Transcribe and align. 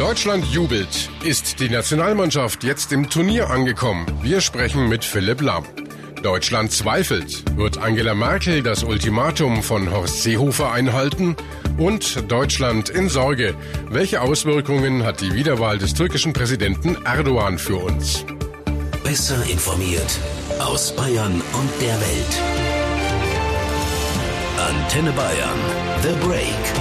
Deutschland 0.00 0.46
jubelt. 0.46 1.10
Ist 1.24 1.60
die 1.60 1.68
Nationalmannschaft 1.68 2.64
jetzt 2.64 2.90
im 2.90 3.10
Turnier 3.10 3.50
angekommen? 3.50 4.06
Wir 4.22 4.40
sprechen 4.40 4.88
mit 4.88 5.04
Philipp 5.04 5.42
Lahm. 5.42 5.66
Deutschland 6.22 6.72
zweifelt. 6.72 7.44
Wird 7.54 7.76
Angela 7.76 8.14
Merkel 8.14 8.62
das 8.62 8.82
Ultimatum 8.82 9.62
von 9.62 9.90
Horst 9.90 10.22
Seehofer 10.22 10.72
einhalten? 10.72 11.36
Und 11.76 12.32
Deutschland 12.32 12.88
in 12.88 13.10
Sorge. 13.10 13.54
Welche 13.90 14.22
Auswirkungen 14.22 15.04
hat 15.04 15.20
die 15.20 15.34
Wiederwahl 15.34 15.76
des 15.76 15.92
türkischen 15.92 16.32
Präsidenten 16.32 16.96
Erdogan 17.04 17.58
für 17.58 17.76
uns? 17.76 18.24
Besser 19.04 19.44
informiert 19.52 20.18
aus 20.60 20.96
Bayern 20.96 21.42
und 21.52 21.70
der 21.78 22.00
Welt. 22.00 22.40
Antenne 24.66 25.12
Bayern. 25.12 25.58
The 26.02 26.26
Break. 26.26 26.79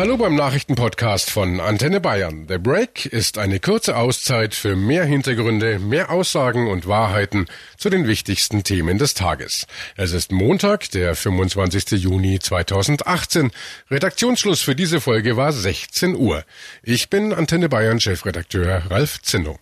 Hallo 0.00 0.16
beim 0.16 0.34
Nachrichtenpodcast 0.34 1.30
von 1.30 1.60
Antenne 1.60 2.00
Bayern. 2.00 2.46
The 2.48 2.56
Break 2.56 3.04
ist 3.04 3.36
eine 3.36 3.60
kurze 3.60 3.98
Auszeit 3.98 4.54
für 4.54 4.74
mehr 4.74 5.04
Hintergründe, 5.04 5.78
mehr 5.78 6.10
Aussagen 6.10 6.68
und 6.68 6.88
Wahrheiten 6.88 7.44
zu 7.76 7.90
den 7.90 8.06
wichtigsten 8.06 8.64
Themen 8.64 8.96
des 8.96 9.12
Tages. 9.12 9.66
Es 9.98 10.12
ist 10.12 10.32
Montag, 10.32 10.90
der 10.92 11.14
25. 11.14 12.02
Juni 12.02 12.38
2018. 12.38 13.50
Redaktionsschluss 13.90 14.62
für 14.62 14.74
diese 14.74 15.02
Folge 15.02 15.36
war 15.36 15.52
16 15.52 16.16
Uhr. 16.16 16.44
Ich 16.82 17.10
bin 17.10 17.34
Antenne 17.34 17.68
Bayern 17.68 18.00
Chefredakteur 18.00 18.84
Ralf 18.88 19.20
Zinno. 19.20 19.58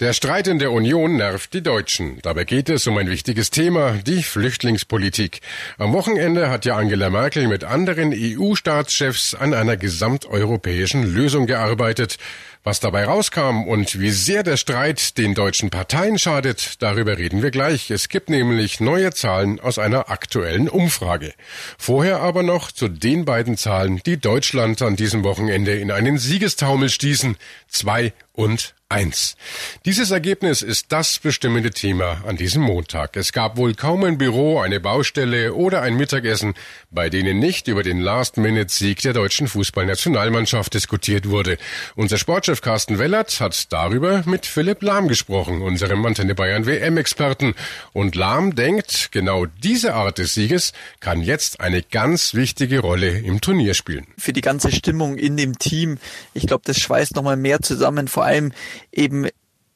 Der 0.00 0.12
Streit 0.12 0.46
in 0.46 0.60
der 0.60 0.70
Union 0.70 1.16
nervt 1.16 1.52
die 1.54 1.60
Deutschen. 1.60 2.20
Dabei 2.22 2.44
geht 2.44 2.68
es 2.68 2.86
um 2.86 2.96
ein 2.98 3.10
wichtiges 3.10 3.50
Thema, 3.50 3.94
die 3.94 4.22
Flüchtlingspolitik. 4.22 5.40
Am 5.76 5.92
Wochenende 5.92 6.50
hat 6.50 6.64
ja 6.64 6.76
Angela 6.76 7.10
Merkel 7.10 7.48
mit 7.48 7.64
anderen 7.64 8.14
EU-Staatschefs 8.14 9.34
an 9.34 9.54
einer 9.54 9.76
gesamteuropäischen 9.76 11.02
Lösung 11.02 11.46
gearbeitet. 11.46 12.16
Was 12.62 12.78
dabei 12.78 13.06
rauskam 13.06 13.64
und 13.66 13.98
wie 13.98 14.10
sehr 14.10 14.44
der 14.44 14.56
Streit 14.56 15.18
den 15.18 15.34
deutschen 15.34 15.70
Parteien 15.70 16.16
schadet, 16.16 16.80
darüber 16.80 17.18
reden 17.18 17.42
wir 17.42 17.50
gleich. 17.50 17.90
Es 17.90 18.08
gibt 18.08 18.30
nämlich 18.30 18.78
neue 18.78 19.10
Zahlen 19.10 19.58
aus 19.58 19.80
einer 19.80 20.10
aktuellen 20.10 20.68
Umfrage. 20.68 21.34
Vorher 21.76 22.20
aber 22.20 22.44
noch 22.44 22.70
zu 22.70 22.86
den 22.86 23.24
beiden 23.24 23.56
Zahlen, 23.56 24.00
die 24.06 24.16
Deutschland 24.16 24.80
an 24.80 24.94
diesem 24.94 25.24
Wochenende 25.24 25.74
in 25.74 25.90
einen 25.90 26.18
Siegestaumel 26.18 26.88
stießen. 26.88 27.36
Zwei 27.66 28.12
und 28.32 28.76
1. 28.90 29.36
Dieses 29.84 30.12
Ergebnis 30.12 30.62
ist 30.62 30.86
das 30.88 31.18
bestimmende 31.18 31.72
Thema 31.72 32.22
an 32.26 32.38
diesem 32.38 32.62
Montag. 32.62 33.18
Es 33.18 33.32
gab 33.32 33.58
wohl 33.58 33.74
kaum 33.74 34.02
ein 34.04 34.16
Büro, 34.16 34.60
eine 34.60 34.80
Baustelle 34.80 35.52
oder 35.52 35.82
ein 35.82 35.98
Mittagessen, 35.98 36.54
bei 36.90 37.10
denen 37.10 37.38
nicht 37.38 37.68
über 37.68 37.82
den 37.82 38.00
Last-Minute-Sieg 38.00 39.02
der 39.02 39.12
deutschen 39.12 39.46
Fußballnationalmannschaft 39.46 40.72
diskutiert 40.72 41.28
wurde. 41.28 41.58
Unser 41.96 42.16
Sportchef 42.16 42.62
Carsten 42.62 42.98
Wellert 42.98 43.40
hat 43.40 43.70
darüber 43.74 44.22
mit 44.24 44.46
Philipp 44.46 44.82
Lahm 44.82 45.06
gesprochen, 45.06 45.60
unserem 45.60 46.06
Antenne 46.06 46.34
Bayern 46.34 46.64
WM-Experten. 46.64 47.54
Und 47.92 48.14
Lahm 48.14 48.54
denkt, 48.54 49.10
genau 49.12 49.44
diese 49.44 49.92
Art 49.92 50.16
des 50.16 50.32
Sieges 50.32 50.72
kann 51.00 51.20
jetzt 51.20 51.60
eine 51.60 51.82
ganz 51.82 52.32
wichtige 52.32 52.78
Rolle 52.78 53.18
im 53.18 53.42
Turnier 53.42 53.74
spielen. 53.74 54.06
Für 54.16 54.32
die 54.32 54.40
ganze 54.40 54.72
Stimmung 54.72 55.18
in 55.18 55.36
dem 55.36 55.58
Team, 55.58 55.98
ich 56.32 56.46
glaube, 56.46 56.62
das 56.64 56.78
schweißt 56.78 57.16
nochmal 57.16 57.36
mehr 57.36 57.60
zusammen, 57.60 58.08
vor 58.08 58.24
allem 58.24 58.52
eben 58.92 59.28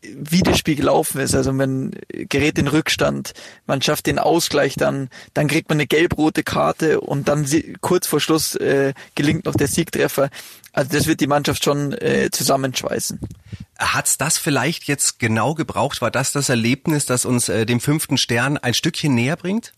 wie 0.02 0.42
das 0.42 0.58
Spiel 0.58 0.76
gelaufen 0.76 1.20
ist. 1.20 1.34
Also 1.34 1.52
man 1.52 1.92
gerät 2.08 2.58
in 2.58 2.68
Rückstand, 2.68 3.34
man 3.66 3.82
schafft 3.82 4.06
den 4.06 4.18
Ausgleich 4.18 4.74
dann, 4.74 5.08
dann 5.34 5.48
kriegt 5.48 5.68
man 5.68 5.76
eine 5.76 5.86
gelb-rote 5.86 6.42
Karte 6.42 7.00
und 7.00 7.28
dann 7.28 7.46
kurz 7.80 8.06
vor 8.06 8.20
Schluss 8.20 8.54
äh, 8.56 8.94
gelingt 9.14 9.44
noch 9.44 9.54
der 9.54 9.68
Siegtreffer. 9.68 10.30
Also 10.72 10.90
das 10.92 11.06
wird 11.06 11.20
die 11.20 11.26
Mannschaft 11.26 11.64
schon 11.64 11.92
äh, 11.92 12.30
zusammenschweißen. 12.32 13.20
Hat's 13.78 14.18
das 14.18 14.38
vielleicht 14.38 14.84
jetzt 14.84 15.18
genau 15.18 15.54
gebraucht? 15.54 16.00
War 16.00 16.10
das 16.10 16.32
das 16.32 16.48
Erlebnis, 16.48 17.06
das 17.06 17.24
uns 17.24 17.48
äh, 17.48 17.66
dem 17.66 17.80
fünften 17.80 18.16
Stern 18.16 18.58
ein 18.58 18.74
Stückchen 18.74 19.14
näher 19.14 19.36
bringt? 19.36 19.72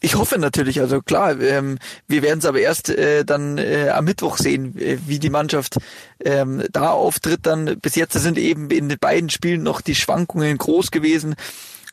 Ich 0.00 0.14
hoffe 0.14 0.38
natürlich, 0.38 0.80
also 0.80 1.02
klar, 1.02 1.40
ähm, 1.40 1.78
wir 2.06 2.22
werden 2.22 2.38
es 2.38 2.44
aber 2.44 2.60
erst 2.60 2.88
äh, 2.88 3.24
dann 3.24 3.58
äh, 3.58 3.90
am 3.90 4.04
Mittwoch 4.04 4.36
sehen, 4.36 4.78
äh, 4.78 4.98
wie 5.06 5.18
die 5.18 5.30
Mannschaft 5.30 5.78
ähm, 6.24 6.64
da 6.72 6.90
auftritt. 6.90 7.40
Dann 7.42 7.78
bis 7.80 7.96
jetzt 7.96 8.14
sind 8.14 8.38
eben 8.38 8.70
in 8.70 8.88
den 8.88 8.98
beiden 8.98 9.30
Spielen 9.30 9.62
noch 9.62 9.80
die 9.80 9.94
Schwankungen 9.94 10.56
groß 10.56 10.90
gewesen. 10.90 11.34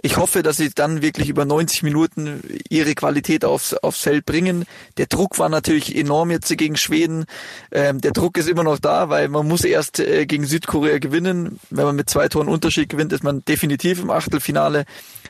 Ich 0.05 0.17
hoffe, 0.17 0.43
dass 0.43 0.57
sie 0.57 0.69
dann 0.69 1.01
wirklich 1.01 1.29
über 1.29 1.45
90 1.45 1.81
Minuten 1.81 2.43
ihre 2.69 2.93
Qualität 2.93 3.43
aufs, 3.43 3.73
aufs 3.73 4.01
Feld 4.01 4.27
bringen. 4.27 4.65
Der 4.97 5.07
Druck 5.07 5.39
war 5.39 5.49
natürlich 5.49 5.95
enorm 5.95 6.29
jetzt 6.29 6.55
gegen 6.55 6.75
Schweden. 6.75 7.25
Ähm, 7.71 8.01
der 8.01 8.11
Druck 8.11 8.37
ist 8.37 8.47
immer 8.47 8.63
noch 8.63 8.77
da, 8.77 9.09
weil 9.09 9.29
man 9.29 9.47
muss 9.47 9.63
erst 9.63 9.99
äh, 9.99 10.27
gegen 10.27 10.45
Südkorea 10.45 10.99
gewinnen. 10.99 11.59
Wenn 11.71 11.85
man 11.85 11.95
mit 11.95 12.07
zwei 12.07 12.27
Toren 12.27 12.49
Unterschied 12.49 12.89
gewinnt, 12.89 13.13
ist 13.13 13.23
man 13.23 13.43
definitiv 13.45 13.99
im 13.99 14.11
Achtelfinale. 14.11 14.85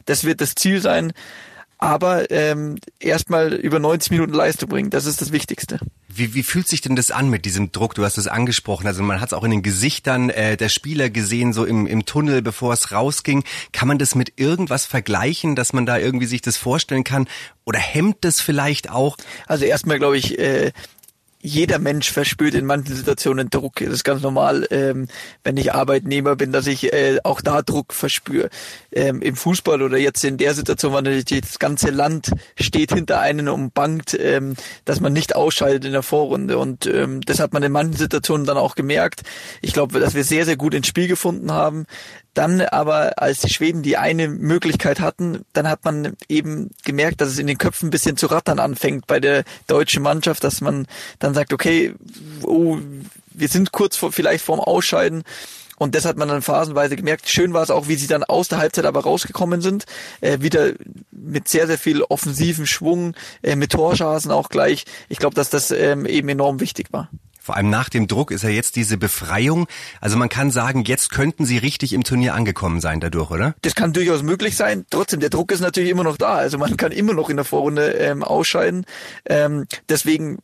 Das 0.08 0.26
wird 0.26 0.42
das 0.42 0.56
Ziel 0.56 0.82
sein 0.82 1.14
aber 1.86 2.32
ähm, 2.32 2.78
erstmal 3.00 3.54
über 3.54 3.80
90 3.80 4.12
Minuten 4.12 4.34
Leistung 4.34 4.70
bringen, 4.70 4.90
das 4.90 5.06
ist 5.06 5.22
das 5.22 5.32
Wichtigste. 5.32 5.80
Wie, 6.08 6.34
wie 6.34 6.44
fühlt 6.44 6.68
sich 6.68 6.82
denn 6.82 6.96
das 6.96 7.12
an 7.12 7.30
mit 7.30 7.46
diesem 7.46 7.72
Druck? 7.72 7.94
Du 7.94 8.04
hast 8.04 8.18
es 8.18 8.28
angesprochen, 8.28 8.88
also 8.88 9.04
man 9.04 9.22
hat 9.22 9.30
es 9.30 9.34
auch 9.34 9.44
in 9.44 9.52
den 9.52 9.64
Gesichtern 9.64 10.30
äh, 10.30 10.58
der 10.58 10.70
Spieler 10.70 11.10
gesehen, 11.10 11.54
so 11.54 11.66
im, 11.66 11.86
im 11.86 12.06
Tunnel, 12.06 12.42
bevor 12.42 12.74
es 12.74 12.92
rausging. 12.92 13.44
Kann 13.72 13.88
man 13.88 14.00
das 14.00 14.16
mit 14.16 14.34
irgendwas 14.38 14.86
vergleichen, 14.86 15.56
dass 15.56 15.74
man 15.74 15.86
da 15.86 15.98
irgendwie 15.98 16.26
sich 16.26 16.42
das 16.42 16.58
vorstellen 16.58 17.04
kann? 17.04 17.28
Oder 17.66 17.80
hemmt 17.80 18.18
das 18.22 18.42
vielleicht 18.42 18.90
auch? 18.90 19.18
Also 19.46 19.66
erstmal 19.66 20.00
glaube 20.00 20.18
ich, 20.18 20.40
äh, 20.40 20.72
jeder 21.46 21.80
Mensch 21.80 22.12
verspürt 22.12 22.56
in 22.56 22.66
manchen 22.66 22.96
Situationen 22.96 23.50
Druck. 23.50 23.76
Das 23.80 23.90
ist 23.90 24.04
ganz 24.04 24.22
normal, 24.22 24.68
ähm, 24.72 25.08
wenn 25.44 25.58
ich 25.58 25.74
Arbeitnehmer 25.74 26.36
bin, 26.36 26.52
dass 26.52 26.68
ich 26.68 26.92
äh, 26.92 27.20
auch 27.24 27.42
da 27.42 27.62
Druck 27.62 27.94
verspüre. 27.94 28.50
Ähm, 28.92 29.22
Im 29.22 29.36
Fußball 29.36 29.82
oder 29.82 29.98
jetzt 29.98 30.24
in 30.24 30.38
der 30.38 30.54
Situation, 30.54 30.94
wo 30.94 30.96
natürlich 30.96 31.42
das 31.42 31.60
ganze 31.60 31.92
Land 31.92 32.32
steht 32.60 32.94
hinter 32.94 33.20
einen 33.20 33.48
und 33.48 33.74
bangt, 33.74 34.18
ähm, 34.20 34.56
dass 34.86 35.00
man 35.00 35.14
nicht 35.14 35.36
ausscheidet 35.36 35.86
in 35.86 35.92
der 35.92 36.04
Vorrunde. 36.04 36.58
Und 36.58 36.88
ähm, 36.88 37.22
das 37.22 37.40
hat 37.40 37.54
man 37.54 37.64
in 37.64 37.72
manchen 37.72 37.96
Situationen 37.96 38.46
dann 38.46 38.58
auch 38.58 38.76
gemerkt. 38.76 39.22
Ich 39.62 39.74
glaube, 39.74 40.00
dass 40.00 40.16
wir 40.16 40.24
sehr, 40.24 40.46
sehr 40.46 40.58
gut 40.58 40.74
ins 40.74 40.88
Spiel 40.88 41.08
gefunden 41.08 41.52
haben. 41.52 41.86
Dann 42.36 42.62
aber, 42.62 43.18
als 43.18 43.40
die 43.40 43.50
Schweden 43.50 43.82
die 43.82 43.98
eine 43.98 44.28
Möglichkeit 44.28 45.00
hatten, 45.00 45.46
dann 45.54 45.68
hat 45.70 45.86
man 45.86 46.16
eben 46.30 46.70
gemerkt, 46.84 47.22
dass 47.22 47.30
es 47.30 47.40
in 47.40 47.48
den 47.48 47.58
Köpfen 47.58 47.88
ein 47.88 47.92
bisschen 47.92 48.18
zu 48.18 48.28
rattern 48.28 48.60
anfängt 48.60 49.08
bei 49.08 49.20
der 49.20 49.46
deutschen 49.68 50.04
Mannschaft, 50.04 50.44
dass 50.44 50.62
man 50.62 50.86
dann 51.20 51.34
sagt, 51.34 51.54
okay, 51.54 51.96
oh, 52.44 52.78
wir 53.34 53.48
sind 53.48 53.72
kurz 53.72 53.96
vor, 53.96 54.12
vielleicht 54.12 54.44
vorm 54.44 54.60
Ausscheiden. 54.60 55.24
Und 55.78 55.96
das 55.96 56.06
hat 56.06 56.18
man 56.18 56.28
dann 56.28 56.42
phasenweise 56.42 56.96
gemerkt. 56.96 57.30
Schön 57.30 57.54
war 57.54 57.64
es 57.64 57.72
auch, 57.72 57.88
wie 57.88 57.96
sie 57.96 58.08
dann 58.08 58.24
aus 58.24 58.50
der 58.50 58.58
Halbzeit 58.60 58.86
aber 58.86 59.04
rausgekommen 59.04 59.62
sind. 59.62 59.86
Äh, 60.22 60.40
wieder 60.42 60.74
mit 61.12 61.48
sehr, 61.48 61.68
sehr 61.68 61.78
viel 61.78 62.02
offensiven 62.02 62.68
Schwung, 62.68 63.16
äh, 63.44 63.56
mit 63.56 63.72
Torschancen 63.72 64.32
auch 64.32 64.50
gleich. 64.50 64.86
Ich 65.10 65.20
glaube, 65.20 65.36
dass 65.36 65.50
das 65.50 65.72
ähm, 65.72 66.06
eben 66.06 66.30
enorm 66.30 66.60
wichtig 66.60 66.92
war. 66.92 67.10
Vor 67.46 67.56
allem 67.56 67.70
nach 67.70 67.90
dem 67.90 68.08
Druck 68.08 68.32
ist 68.32 68.42
ja 68.42 68.50
jetzt 68.50 68.76
diese 68.76 68.98
Befreiung. 68.98 69.68
Also 70.02 70.18
man 70.18 70.30
kann 70.30 70.50
sagen, 70.50 70.84
jetzt 70.84 71.12
könnten 71.12 71.46
sie 71.46 71.60
richtig 71.60 71.94
im 71.94 72.04
Turnier 72.04 72.34
angekommen 72.34 72.82
sein 72.82 73.00
dadurch, 73.00 73.30
oder? 73.30 73.54
Das 73.62 73.76
kann 73.76 73.94
durchaus 73.94 74.24
möglich 74.24 74.56
sein. 74.56 74.88
Trotzdem, 74.90 75.20
der 75.20 75.30
Druck 75.30 75.52
ist 75.52 75.60
natürlich 75.60 75.92
immer 75.92 76.04
noch 76.04 76.18
da. 76.18 76.34
Also 76.34 76.58
man 76.58 76.76
kann 76.76 76.92
immer 76.92 77.14
noch 77.14 77.30
in 77.30 77.36
der 77.36 77.46
Vorrunde 77.46 77.92
ähm, 77.92 78.24
ausscheiden. 78.24 78.88
Ähm, 79.28 79.68
deswegen, 79.88 80.40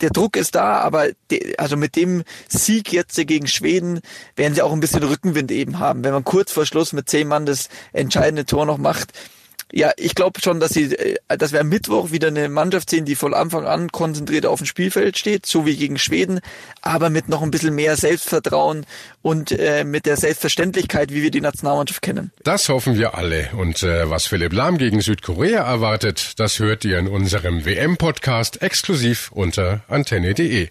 der 0.00 0.08
Druck 0.08 0.38
ist 0.38 0.54
da, 0.54 0.78
aber 0.78 1.08
de, 1.30 1.58
also 1.58 1.76
mit 1.76 1.94
dem 1.94 2.22
Sieg 2.48 2.90
jetzt 2.90 3.16
gegen 3.26 3.46
Schweden 3.46 4.00
werden 4.34 4.54
sie 4.54 4.62
auch 4.62 4.72
ein 4.72 4.80
bisschen 4.80 5.02
Rückenwind 5.02 5.52
eben 5.52 5.78
haben. 5.78 6.04
Wenn 6.04 6.14
man 6.14 6.24
kurz 6.24 6.52
vor 6.52 6.64
Schluss 6.64 6.94
mit 6.94 7.10
zehn 7.10 7.28
Mann 7.28 7.44
das 7.44 7.68
entscheidende 7.92 8.46
Tor 8.46 8.64
noch 8.64 8.78
macht, 8.78 9.12
ja, 9.72 9.92
ich 9.96 10.14
glaube 10.14 10.40
schon, 10.40 10.60
dass 10.60 10.72
sie, 10.72 10.94
äh, 10.94 11.16
dass 11.28 11.52
wir 11.52 11.60
am 11.60 11.68
Mittwoch 11.68 12.10
wieder 12.10 12.28
eine 12.28 12.48
Mannschaft 12.48 12.90
sehen, 12.90 13.04
die 13.04 13.14
von 13.14 13.34
Anfang 13.34 13.66
an 13.66 13.90
konzentriert 13.92 14.46
auf 14.46 14.60
dem 14.60 14.66
Spielfeld 14.66 15.18
steht, 15.18 15.46
so 15.46 15.66
wie 15.66 15.76
gegen 15.76 15.98
Schweden, 15.98 16.40
aber 16.82 17.10
mit 17.10 17.28
noch 17.28 17.42
ein 17.42 17.50
bisschen 17.50 17.74
mehr 17.74 17.96
Selbstvertrauen 17.96 18.86
und 19.22 19.52
äh, 19.52 19.84
mit 19.84 20.06
der 20.06 20.16
Selbstverständlichkeit, 20.16 21.12
wie 21.12 21.22
wir 21.22 21.30
die 21.30 21.40
Nationalmannschaft 21.40 22.02
kennen. 22.02 22.32
Das 22.42 22.68
hoffen 22.68 22.98
wir 22.98 23.14
alle. 23.14 23.50
Und 23.56 23.82
äh, 23.82 24.10
was 24.10 24.26
Philipp 24.26 24.52
Lahm 24.52 24.78
gegen 24.78 25.00
Südkorea 25.00 25.62
erwartet, 25.62 26.38
das 26.38 26.58
hört 26.58 26.84
ihr 26.84 26.98
in 26.98 27.08
unserem 27.08 27.64
WM-Podcast 27.64 28.62
exklusiv 28.62 29.30
unter 29.32 29.82
antenne.de. 29.88 30.68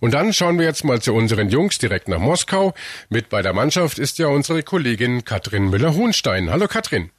Und 0.00 0.14
dann 0.14 0.32
schauen 0.32 0.58
wir 0.58 0.66
jetzt 0.66 0.84
mal 0.84 1.00
zu 1.00 1.14
unseren 1.14 1.48
Jungs 1.48 1.78
direkt 1.78 2.08
nach 2.08 2.18
Moskau. 2.18 2.74
Mit 3.08 3.28
bei 3.28 3.42
der 3.42 3.52
Mannschaft 3.52 3.98
ist 3.98 4.18
ja 4.18 4.26
unsere 4.26 4.62
Kollegin 4.62 5.24
Katrin 5.24 5.70
Müller-Hohenstein. 5.70 6.50
Hallo 6.50 6.68
Katrin. 6.68 7.10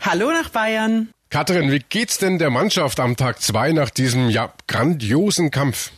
Hallo 0.00 0.30
nach 0.30 0.48
Bayern. 0.48 1.10
Katrin, 1.28 1.70
wie 1.70 1.78
geht's 1.78 2.16
denn 2.16 2.38
der 2.38 2.48
Mannschaft 2.48 2.98
am 3.00 3.16
Tag 3.16 3.40
zwei 3.42 3.72
nach 3.72 3.90
diesem 3.90 4.30
ja 4.30 4.52
grandiosen 4.66 5.50
Kampf? 5.50 5.90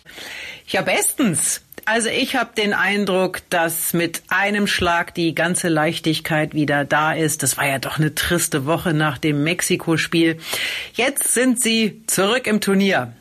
Ja, 0.67 0.83
bestens. 0.83 1.63
Also 1.85 2.09
ich 2.09 2.37
habe 2.37 2.51
den 2.57 2.75
Eindruck, 2.75 3.43
dass 3.49 3.93
mit 3.93 4.23
einem 4.29 4.67
Schlag 4.67 5.15
die 5.15 5.35
ganze 5.35 5.69
Leichtigkeit 5.69 6.53
wieder 6.53 6.85
da 6.85 7.13
ist. 7.13 7.43
Das 7.43 7.57
war 7.57 7.67
ja 7.67 7.79
doch 7.79 7.99
eine 7.99 8.15
triste 8.15 8.67
Woche 8.67 8.93
nach 8.93 9.19
dem 9.19 9.45
Mexiko-Spiel. 9.45 10.39
Jetzt 10.95 11.33
sind 11.33 11.61
sie 11.61 12.03
zurück 12.07 12.47
im 12.47 12.61
Turnier. 12.61 13.13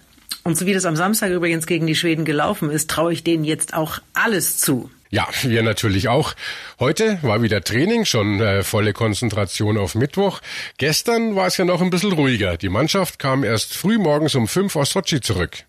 Und 0.44 0.58
so 0.58 0.66
wie 0.66 0.74
das 0.74 0.86
am 0.86 0.96
Samstag 0.96 1.30
übrigens 1.32 1.68
gegen 1.68 1.86
die 1.86 1.96
Schweden 1.96 2.26
gelaufen 2.26 2.72
ist, 2.72 2.90
traue 2.90 3.14
ich 3.14 3.24
denen 3.24 3.44
jetzt 3.44 3.76
auch 3.76 4.00
alles 4.14 4.58
zu. 4.58 4.90
Ja, 5.14 5.28
wir 5.44 5.62
natürlich 5.62 6.08
auch. 6.08 6.36
Heute 6.80 7.20
war 7.22 7.42
wieder 7.42 7.62
Training, 7.62 8.06
schon 8.06 8.40
äh, 8.40 8.64
volle 8.64 8.94
Konzentration 8.94 9.78
auf 9.78 9.94
Mittwoch. 9.94 10.40
Gestern 10.78 11.36
war 11.36 11.48
es 11.48 11.58
ja 11.58 11.66
noch 11.66 11.82
ein 11.82 11.90
bisschen 11.90 12.14
ruhiger. 12.14 12.56
Die 12.56 12.70
Mannschaft 12.70 13.20
kam 13.20 13.44
erst 13.44 13.76
früh 13.76 13.98
morgens 13.98 14.36
um 14.36 14.48
fünf 14.48 14.78
aus 14.78 14.92
Sochi 14.92 15.20
zurück. 15.20 15.66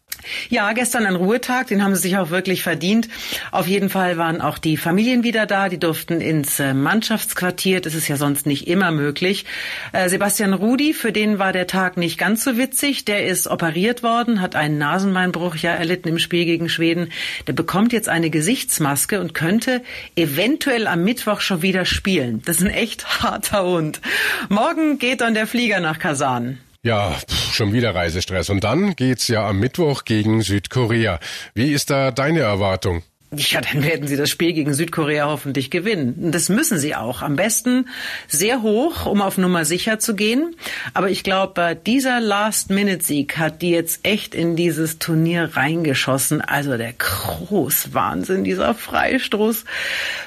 Ja, 0.48 0.72
gestern 0.72 1.06
ein 1.06 1.16
Ruhetag, 1.16 1.66
den 1.68 1.82
haben 1.82 1.94
sie 1.94 2.02
sich 2.02 2.16
auch 2.16 2.30
wirklich 2.30 2.62
verdient. 2.62 3.08
Auf 3.50 3.66
jeden 3.66 3.90
Fall 3.90 4.16
waren 4.16 4.40
auch 4.40 4.58
die 4.58 4.76
Familien 4.76 5.24
wieder 5.24 5.46
da, 5.46 5.68
die 5.68 5.78
durften 5.78 6.20
ins 6.20 6.60
äh, 6.60 6.74
Mannschaftsquartier, 6.74 7.80
das 7.80 7.94
ist 7.94 8.08
ja 8.08 8.16
sonst 8.16 8.46
nicht 8.46 8.68
immer 8.68 8.90
möglich. 8.90 9.44
Äh, 9.92 10.08
Sebastian 10.08 10.52
Rudi, 10.52 10.92
für 10.94 11.12
den 11.12 11.38
war 11.38 11.52
der 11.52 11.66
Tag 11.66 11.96
nicht 11.96 12.18
ganz 12.18 12.44
so 12.44 12.56
witzig, 12.56 13.04
der 13.04 13.26
ist 13.26 13.46
operiert 13.46 14.02
worden, 14.02 14.40
hat 14.40 14.56
einen 14.56 14.78
Nasenbeinbruch 14.78 15.56
ja 15.56 15.72
erlitten 15.72 16.08
im 16.08 16.18
Spiel 16.18 16.44
gegen 16.44 16.68
Schweden. 16.68 17.10
Der 17.46 17.52
bekommt 17.52 17.92
jetzt 17.92 18.08
eine 18.08 18.30
Gesichtsmaske 18.30 19.20
und 19.20 19.34
könnte 19.34 19.82
eventuell 20.16 20.86
am 20.86 21.04
Mittwoch 21.04 21.40
schon 21.40 21.62
wieder 21.62 21.84
spielen. 21.84 22.42
Das 22.44 22.58
ist 22.58 22.64
ein 22.64 22.70
echt 22.70 23.04
harter 23.22 23.64
Hund. 23.64 24.00
Morgen 24.48 24.98
geht 24.98 25.20
dann 25.20 25.34
der 25.34 25.46
Flieger 25.46 25.80
nach 25.80 25.98
Kasan. 25.98 26.58
Ja, 26.84 27.16
schon 27.52 27.72
wieder 27.72 27.94
Reisestress. 27.94 28.50
Und 28.50 28.64
dann 28.64 28.96
geht's 28.96 29.28
ja 29.28 29.48
am 29.48 29.60
Mittwoch 29.60 30.04
gegen 30.04 30.42
Südkorea. 30.42 31.20
Wie 31.54 31.72
ist 31.72 31.90
da 31.90 32.10
deine 32.10 32.40
Erwartung? 32.40 33.04
Ja, 33.34 33.60
dann 33.60 33.84
werden 33.84 34.08
sie 34.08 34.16
das 34.16 34.28
Spiel 34.28 34.52
gegen 34.52 34.74
Südkorea 34.74 35.26
hoffentlich 35.26 35.70
gewinnen. 35.70 36.32
Das 36.32 36.48
müssen 36.48 36.78
sie 36.78 36.96
auch. 36.96 37.22
Am 37.22 37.36
besten 37.36 37.88
sehr 38.26 38.62
hoch, 38.62 39.06
um 39.06 39.22
auf 39.22 39.38
Nummer 39.38 39.64
sicher 39.64 40.00
zu 40.00 40.16
gehen. 40.16 40.56
Aber 40.92 41.08
ich 41.08 41.22
glaube, 41.22 41.78
dieser 41.86 42.20
Last-Minute-Sieg 42.20 43.38
hat 43.38 43.62
die 43.62 43.70
jetzt 43.70 44.00
echt 44.04 44.34
in 44.34 44.56
dieses 44.56 44.98
Turnier 44.98 45.50
reingeschossen. 45.54 46.40
Also 46.40 46.76
der 46.76 46.94
Großwahnsinn, 46.94 48.42
dieser 48.42 48.74
Freistoß. 48.74 49.64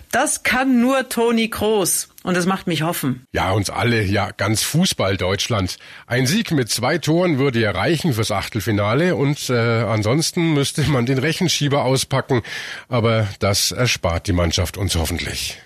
Das 0.10 0.44
kann 0.44 0.80
nur 0.80 1.10
Toni 1.10 1.50
Kroos. 1.50 2.08
Und 2.26 2.36
das 2.36 2.48
macht 2.48 2.66
mich 2.66 2.82
hoffen. 2.82 3.28
Ja, 3.34 3.52
uns 3.52 3.70
alle, 3.70 4.04
ja, 4.04 4.32
ganz 4.32 4.64
Fußball 4.64 5.16
Deutschland. 5.16 5.78
Ein 6.08 6.26
Sieg 6.26 6.50
mit 6.50 6.70
zwei 6.72 6.98
Toren 6.98 7.38
würde 7.38 7.60
ja 7.60 7.70
reichen 7.70 8.14
fürs 8.14 8.32
Achtelfinale 8.32 9.16
und 9.16 9.52
äh, 9.52 9.54
ansonsten 9.54 10.56
müsste 10.56 10.82
man 10.90 11.06
den 11.06 11.20
Rechenschieber 11.20 11.84
auspacken. 11.84 12.42
Aber 12.90 13.28
das 13.38 13.72
erspart 13.72 14.26
die 14.26 14.34
Mannschaft 14.34 14.76
uns 14.76 14.96
hoffentlich. 14.96 15.60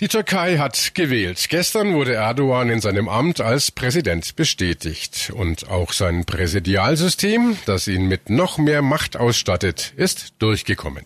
Die 0.00 0.06
Türkei 0.06 0.58
hat 0.58 0.94
gewählt. 0.94 1.46
Gestern 1.48 1.92
wurde 1.92 2.14
Erdogan 2.14 2.70
in 2.70 2.80
seinem 2.80 3.08
Amt 3.08 3.40
als 3.40 3.72
Präsident 3.72 4.36
bestätigt. 4.36 5.32
Und 5.34 5.68
auch 5.70 5.92
sein 5.92 6.24
Präsidialsystem, 6.24 7.56
das 7.66 7.88
ihn 7.88 8.06
mit 8.06 8.30
noch 8.30 8.58
mehr 8.58 8.80
Macht 8.80 9.16
ausstattet, 9.16 9.94
ist 9.96 10.34
durchgekommen. 10.38 11.04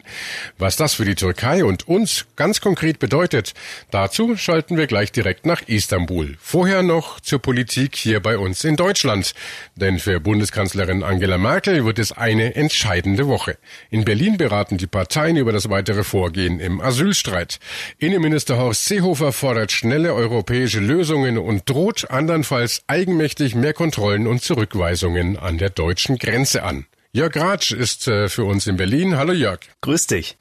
Was 0.58 0.76
das 0.76 0.92
für 0.92 1.06
die 1.06 1.14
Türkei 1.14 1.64
und 1.64 1.88
uns 1.88 2.26
ganz 2.36 2.60
konkret 2.60 2.98
bedeutet, 2.98 3.54
dazu 3.90 4.36
schalten 4.36 4.76
wir 4.76 4.86
gleich 4.86 5.10
direkt 5.10 5.46
nach 5.46 5.62
Istanbul. 5.62 6.36
Vorher 6.38 6.82
noch 6.82 7.18
zur 7.18 7.38
Politik 7.38 7.96
hier 7.96 8.20
bei 8.20 8.36
uns 8.36 8.62
in 8.62 8.76
Deutschland. 8.76 9.32
Denn 9.74 10.00
für 10.00 10.20
Bundeskanzlerin 10.20 11.02
Angela 11.02 11.38
Merkel 11.38 11.86
wird 11.86 11.98
es 11.98 12.12
eine 12.12 12.56
entscheidende 12.56 13.26
Woche. 13.26 13.56
In 13.88 14.04
Berlin 14.04 14.36
beraten 14.36 14.76
die 14.76 14.86
Parteien 14.86 15.38
über 15.38 15.52
das 15.52 15.70
weitere 15.70 16.04
Vorgehen 16.04 16.60
im 16.60 16.82
Asylstreit. 16.82 17.58
Innenminister 17.96 18.58
Seehofer 18.84 19.32
fordert 19.32 19.70
schnelle 19.70 20.12
europäische 20.12 20.80
Lösungen 20.80 21.38
und 21.38 21.70
droht 21.70 22.10
andernfalls 22.10 22.82
eigenmächtig 22.88 23.54
mehr 23.54 23.74
Kontrollen 23.74 24.26
und 24.26 24.42
Zurückweisungen 24.42 25.38
an 25.38 25.56
der 25.56 25.70
deutschen 25.70 26.18
Grenze 26.18 26.64
an. 26.64 26.86
Jörg 27.12 27.36
Ratsch 27.36 27.70
ist 27.70 28.08
äh, 28.08 28.28
für 28.28 28.42
uns 28.42 28.66
in 28.66 28.76
Berlin. 28.76 29.16
Hallo 29.16 29.34
Jörg. 29.34 29.60
Grüß 29.82 30.08
dich. 30.08 30.36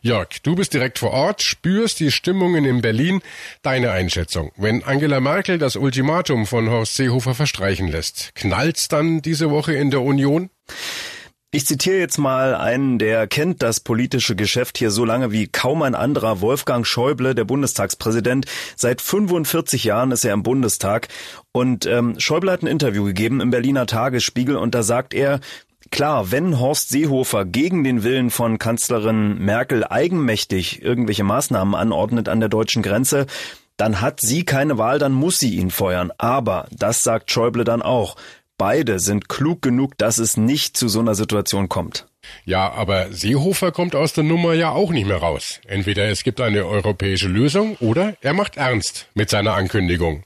Jörg, 0.00 0.28
du 0.42 0.54
bist 0.54 0.72
direkt 0.72 0.98
vor 0.98 1.10
Ort, 1.10 1.42
spürst 1.42 2.00
die 2.00 2.12
Stimmungen 2.12 2.64
in 2.64 2.80
Berlin. 2.80 3.20
Deine 3.60 3.90
Einschätzung. 3.90 4.52
Wenn 4.56 4.82
Angela 4.82 5.20
Merkel 5.20 5.58
das 5.58 5.76
Ultimatum 5.76 6.46
von 6.46 6.70
Horst 6.70 6.96
Seehofer 6.96 7.34
verstreichen 7.34 7.88
lässt, 7.88 8.34
knallt's 8.34 8.88
dann 8.88 9.20
diese 9.20 9.50
Woche 9.50 9.74
in 9.74 9.90
der 9.90 10.00
Union? 10.00 10.48
Ich 11.56 11.64
zitiere 11.64 11.96
jetzt 11.96 12.18
mal 12.18 12.54
einen, 12.54 12.98
der 12.98 13.26
kennt 13.26 13.62
das 13.62 13.80
politische 13.80 14.36
Geschäft 14.36 14.76
hier 14.76 14.90
so 14.90 15.06
lange 15.06 15.32
wie 15.32 15.46
kaum 15.46 15.80
ein 15.80 15.94
anderer, 15.94 16.42
Wolfgang 16.42 16.86
Schäuble, 16.86 17.34
der 17.34 17.46
Bundestagspräsident. 17.46 18.44
Seit 18.76 19.00
45 19.00 19.84
Jahren 19.84 20.10
ist 20.10 20.26
er 20.26 20.34
im 20.34 20.42
Bundestag 20.42 21.08
und 21.52 21.86
ähm, 21.86 22.16
Schäuble 22.20 22.52
hat 22.52 22.60
ein 22.60 22.66
Interview 22.66 23.04
gegeben 23.04 23.40
im 23.40 23.48
Berliner 23.48 23.86
Tagesspiegel 23.86 24.54
und 24.54 24.74
da 24.74 24.82
sagt 24.82 25.14
er, 25.14 25.40
Klar, 25.90 26.30
wenn 26.30 26.60
Horst 26.60 26.90
Seehofer 26.90 27.46
gegen 27.46 27.84
den 27.84 28.02
Willen 28.02 28.28
von 28.28 28.58
Kanzlerin 28.58 29.38
Merkel 29.38 29.82
eigenmächtig 29.82 30.82
irgendwelche 30.82 31.24
Maßnahmen 31.24 31.74
anordnet 31.74 32.28
an 32.28 32.40
der 32.40 32.50
deutschen 32.50 32.82
Grenze, 32.82 33.24
dann 33.78 34.02
hat 34.02 34.20
sie 34.20 34.44
keine 34.44 34.76
Wahl, 34.76 34.98
dann 34.98 35.12
muss 35.12 35.38
sie 35.38 35.54
ihn 35.54 35.70
feuern. 35.70 36.12
Aber, 36.18 36.66
das 36.70 37.02
sagt 37.02 37.30
Schäuble 37.30 37.64
dann 37.64 37.80
auch, 37.80 38.16
Beide 38.58 39.00
sind 39.00 39.28
klug 39.28 39.60
genug, 39.60 39.98
dass 39.98 40.16
es 40.16 40.38
nicht 40.38 40.78
zu 40.78 40.88
so 40.88 41.00
einer 41.00 41.14
Situation 41.14 41.68
kommt. 41.68 42.08
Ja, 42.44 42.72
aber 42.72 43.12
Seehofer 43.12 43.72
kommt 43.72 43.94
aus 43.94 44.12
der 44.12 44.24
Nummer 44.24 44.54
ja 44.54 44.70
auch 44.70 44.90
nicht 44.90 45.06
mehr 45.06 45.18
raus. 45.18 45.60
Entweder 45.66 46.08
es 46.08 46.22
gibt 46.22 46.40
eine 46.40 46.66
europäische 46.66 47.28
Lösung 47.28 47.76
oder 47.80 48.16
er 48.20 48.34
macht 48.34 48.56
ernst 48.56 49.08
mit 49.14 49.30
seiner 49.30 49.54
Ankündigung. 49.54 50.24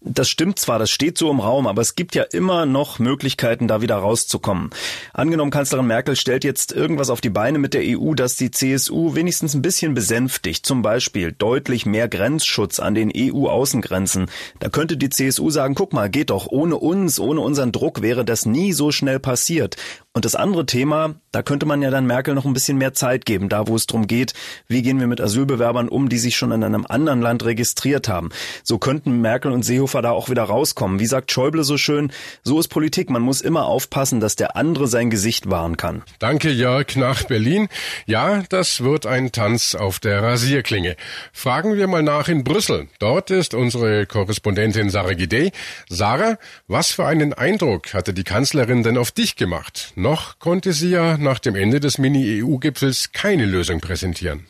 Das 0.00 0.28
stimmt 0.28 0.58
zwar, 0.58 0.78
das 0.78 0.90
steht 0.90 1.18
so 1.18 1.30
im 1.30 1.40
Raum, 1.40 1.66
aber 1.66 1.82
es 1.82 1.94
gibt 1.94 2.14
ja 2.14 2.22
immer 2.22 2.66
noch 2.66 2.98
Möglichkeiten, 2.98 3.68
da 3.68 3.82
wieder 3.82 3.96
rauszukommen. 3.96 4.70
Angenommen, 5.12 5.50
Kanzlerin 5.50 5.86
Merkel 5.86 6.16
stellt 6.16 6.44
jetzt 6.44 6.72
irgendwas 6.72 7.10
auf 7.10 7.20
die 7.20 7.30
Beine 7.30 7.58
mit 7.58 7.74
der 7.74 7.82
EU, 7.84 8.14
das 8.14 8.36
die 8.36 8.50
CSU 8.50 9.14
wenigstens 9.14 9.54
ein 9.54 9.62
bisschen 9.62 9.94
besänftigt. 9.94 10.64
Zum 10.64 10.82
Beispiel 10.82 11.32
deutlich 11.32 11.84
mehr 11.84 12.08
Grenzschutz 12.08 12.80
an 12.80 12.94
den 12.94 13.12
EU-Außengrenzen. 13.14 14.30
Da 14.60 14.68
könnte 14.70 14.96
die 14.96 15.10
CSU 15.10 15.50
sagen, 15.50 15.74
guck 15.74 15.92
mal, 15.92 16.08
geht 16.08 16.30
doch, 16.30 16.46
ohne 16.46 16.76
uns, 16.76 17.20
ohne 17.20 17.40
unseren 17.40 17.72
Druck 17.72 18.02
wäre 18.02 18.24
das 18.24 18.46
nie 18.46 18.72
so 18.72 18.92
schnell 18.92 19.20
passiert. 19.20 19.76
Und 20.12 20.24
das 20.24 20.34
andere 20.34 20.64
Thema, 20.66 21.16
da 21.34 21.42
könnte 21.42 21.66
man 21.66 21.82
ja 21.82 21.90
dann 21.90 22.06
Merkel 22.06 22.34
noch 22.34 22.44
ein 22.44 22.52
bisschen 22.52 22.78
mehr 22.78 22.94
Zeit 22.94 23.24
geben, 23.26 23.48
da 23.48 23.66
wo 23.66 23.74
es 23.74 23.86
darum 23.88 24.06
geht, 24.06 24.34
wie 24.68 24.82
gehen 24.82 25.00
wir 25.00 25.08
mit 25.08 25.20
Asylbewerbern 25.20 25.88
um, 25.88 26.08
die 26.08 26.18
sich 26.18 26.36
schon 26.36 26.52
in 26.52 26.62
einem 26.62 26.86
anderen 26.88 27.20
Land 27.20 27.44
registriert 27.44 28.08
haben. 28.08 28.30
So 28.62 28.78
könnten 28.78 29.20
Merkel 29.20 29.50
und 29.50 29.64
Seehofer 29.64 30.00
da 30.00 30.12
auch 30.12 30.28
wieder 30.28 30.44
rauskommen. 30.44 31.00
Wie 31.00 31.06
sagt 31.06 31.32
Schäuble 31.32 31.64
so 31.64 31.76
schön, 31.76 32.12
so 32.44 32.60
ist 32.60 32.68
Politik. 32.68 33.10
Man 33.10 33.22
muss 33.22 33.40
immer 33.40 33.66
aufpassen, 33.66 34.20
dass 34.20 34.36
der 34.36 34.56
andere 34.56 34.86
sein 34.86 35.10
Gesicht 35.10 35.50
wahren 35.50 35.76
kann. 35.76 36.02
Danke, 36.20 36.50
Jörg, 36.50 36.94
nach 36.94 37.24
Berlin. 37.24 37.68
Ja, 38.06 38.44
das 38.48 38.84
wird 38.84 39.04
ein 39.06 39.32
Tanz 39.32 39.74
auf 39.74 39.98
der 39.98 40.22
Rasierklinge. 40.22 40.94
Fragen 41.32 41.76
wir 41.76 41.88
mal 41.88 42.04
nach 42.04 42.28
in 42.28 42.44
Brüssel. 42.44 42.86
Dort 43.00 43.32
ist 43.32 43.54
unsere 43.54 44.06
Korrespondentin 44.06 44.88
Sarah 44.88 45.14
Gidey. 45.14 45.50
Sarah, 45.88 46.38
was 46.68 46.92
für 46.92 47.06
einen 47.06 47.32
Eindruck 47.32 47.92
hatte 47.92 48.14
die 48.14 48.24
Kanzlerin 48.24 48.84
denn 48.84 48.98
auf 48.98 49.10
dich 49.10 49.34
gemacht? 49.34 49.92
Noch 49.96 50.38
konnte 50.38 50.72
sie 50.72 50.90
ja 50.90 51.18
nach 51.24 51.40
dem 51.40 51.56
Ende 51.56 51.80
des 51.80 51.98
Mini-EU-Gipfels 51.98 53.12
keine 53.12 53.46
Lösung 53.46 53.80
präsentieren. 53.80 54.46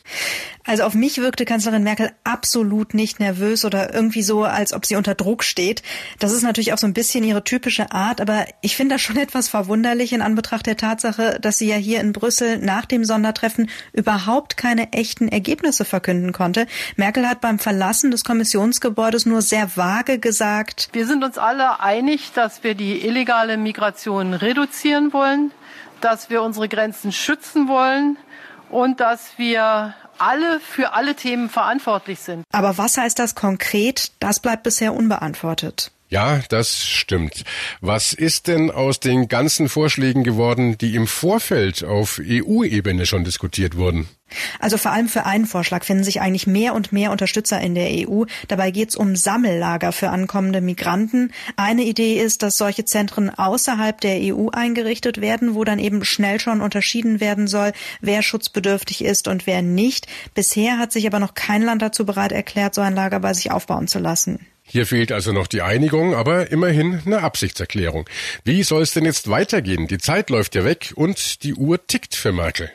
Also 0.67 0.85
auf 0.85 0.95
mich 0.95 1.19
wirkte 1.19 1.45
Kanzlerin 1.45 1.85
Merkel 1.85 2.11
absolut 2.25 2.95
nicht 2.95 3.21
nervös 3.21 3.67
oder 3.67 3.93
irgendwie 3.93 4.23
so, 4.23 4.45
als 4.45 4.73
ob 4.73 4.87
sie 4.87 4.97
unter 4.97 5.15
Druck 5.15 5.45
steht. 5.45 5.83
Das 6.19 6.33
ist 6.33 6.43
natürlich 6.43 6.73
auch 6.73 6.79
so 6.79 6.87
ein 6.87 6.95
bisschen 6.95 7.23
ihre 7.23 7.45
typische 7.45 7.93
Art, 7.93 8.23
aber 8.23 8.47
ich 8.63 8.75
finde 8.75 8.95
das 8.95 9.03
schon 9.03 9.17
etwas 9.19 9.49
verwunderlich 9.49 10.15
in 10.15 10.23
Anbetracht 10.23 10.65
der 10.67 10.79
Tatsache, 10.79 11.39
dass 11.41 11.59
sie 11.59 11.69
ja 11.69 11.77
hier 11.77 12.01
in 12.01 12.13
Brüssel 12.13 12.59
nach 12.59 12.87
dem 12.87 13.05
Sondertreffen 13.05 13.69
überhaupt 13.93 14.57
keine 14.57 14.93
echten 14.95 15.29
Ergebnisse 15.29 15.85
verkünden 15.85 16.33
konnte. 16.33 16.67
Merkel 16.97 17.29
hat 17.29 17.43
beim 17.43 17.59
Verlassen 17.59 18.11
des 18.11 18.25
Kommissionsgebäudes 18.25 19.27
nur 19.27 19.43
sehr 19.43 19.77
vage 19.77 20.19
gesagt, 20.19 20.89
wir 20.93 21.07
sind 21.07 21.25
uns 21.25 21.37
alle 21.37 21.81
einig, 21.81 22.33
dass 22.35 22.65
wir 22.65 22.75
die 22.75 23.05
illegale 23.07 23.59
Migration 23.59 24.33
reduzieren 24.33 25.13
wollen, 25.13 25.53
dass 26.05 26.29
wir 26.31 26.43
unsere 26.43 26.69
Grenzen 26.69 27.13
schützen 27.13 27.67
wollen 27.67 28.19
und 28.71 29.01
dass 29.01 29.39
wir 29.39 29.95
alle 30.19 30.61
für 30.61 30.93
alle 30.93 31.15
Themen 31.15 31.49
verantwortlich 31.49 32.21
sind. 32.21 32.45
Aber 32.53 32.79
was 32.79 32.99
heißt 32.99 33.19
das 33.19 33.35
konkret? 33.35 34.13
Das 34.21 34.39
bleibt 34.41 34.63
bisher 34.63 34.95
unbeantwortet. 34.95 35.91
Ja, 36.09 36.43
das 36.49 36.85
stimmt. 36.85 37.45
Was 37.81 38.13
ist 38.13 38.47
denn 38.47 38.71
aus 38.71 39.01
den 39.01 39.27
ganzen 39.27 39.69
Vorschlägen 39.69 40.23
geworden, 40.23 40.77
die 40.79 40.95
im 40.95 41.07
Vorfeld 41.07 41.83
auf 41.83 42.21
EU-Ebene 42.23 43.07
schon 43.07 43.25
diskutiert 43.25 43.77
wurden? 43.77 44.09
Also 44.61 44.77
vor 44.77 44.93
allem 44.93 45.09
für 45.09 45.27
einen 45.27 45.47
Vorschlag 45.47 45.85
finden 45.85 46.05
sich 46.05 46.21
eigentlich 46.21 46.47
mehr 46.47 46.75
und 46.75 46.93
mehr 46.93 47.11
Unterstützer 47.11 47.61
in 47.61 47.75
der 47.75 48.09
EU. 48.09 48.25
Dabei 48.49 48.71
geht 48.71 48.91
es 48.91 48.97
um 48.97 49.17
Sammellager 49.17 49.93
für 49.93 50.11
ankommende 50.11 50.61
Migranten. 50.61 51.33
Eine 51.57 51.85
Idee 51.85 52.21
ist, 52.21 52.43
dass 52.43 52.57
solche 52.57 52.85
Zentren 52.85 53.31
außerhalb 53.31 54.01
der 54.01 54.19
EU 54.35 54.49
eingerichtet 54.51 55.21
werden, 55.21 55.55
wo 55.55 55.65
dann 55.65 55.79
eben 55.79 56.05
schnell 56.05 56.41
schon 56.41 56.61
unterschieden 56.61 57.21
werden 57.21 57.47
soll, 57.47 57.73
wer 58.01 58.23
schutzbedürftig 58.23 59.05
ist 59.05 59.29
und 59.29 59.47
wer 59.47 59.63
nicht. 59.63 60.07
Bisher 60.35 60.79
hat 60.79 60.93
sich 60.93 61.07
aber 61.07 61.19
noch 61.19 61.35
kein 61.35 61.63
Land 61.63 61.83
dazu 61.83 62.05
bereit 62.05 62.33
erklärt, 62.33 62.75
so 62.75 62.81
ein 62.81 62.95
Lager 62.95 63.21
bei 63.21 63.35
sich 63.35 63.51
aufbauen 63.51 63.89
zu 63.89 63.99
lassen. 63.99 64.47
Hier 64.67 64.87
fehlt 64.87 65.13
also 65.13 65.33
noch 65.33 65.47
die 65.47 65.63
Einigung, 65.63 66.15
aber 66.15 66.51
immerhin 66.51 67.01
eine 67.05 67.23
Absichtserklärung. 67.23 68.09
Wie 68.45 68.63
soll 68.63 68.83
es 68.83 68.93
denn 68.93 69.05
jetzt 69.05 69.29
weitergehen? 69.29 69.87
Die 69.87 69.99
Zeit 69.99 70.31
läuft 70.31 70.55
ja 70.55 70.65
weg 70.65 70.93
und 70.97 71.45
die 71.45 71.55
Uhr 71.55 71.87
tickt 71.87 72.15
für 72.15 72.33
Merkel. 72.33 72.73